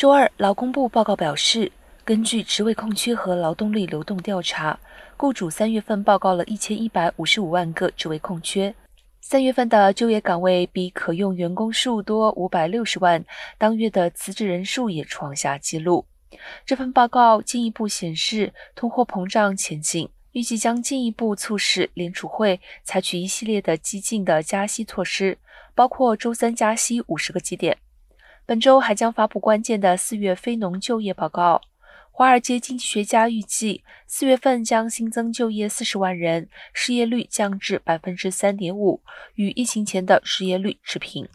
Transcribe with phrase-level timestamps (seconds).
[0.00, 1.70] 周二，劳工部报告表示，
[2.06, 4.80] 根据职位空缺和劳动力流动调查，
[5.18, 8.74] 雇主三月份报告了一千一百五十五万个职位空缺。
[9.20, 13.22] 三月份的就业岗位比可用员工数多五百六十万，
[13.58, 16.06] 当月的辞职人数也创下纪录。
[16.64, 25.36] 这份报告进一步显示，通货膨胀前景，预计将进一步促使联储会采取一系列的激进的加息措施，
[25.74, 27.76] 包括周三加息五十个基点。
[28.50, 31.60] 本周还将发布关键的四月非农就业报告。
[32.10, 39.02] 华尔街经济学家预计，四月份将新增就业四十万人，失业率降至百分之三点五，
[39.36, 41.28] 与疫情前的失业率持平。